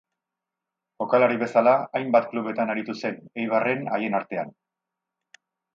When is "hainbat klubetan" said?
1.99-2.75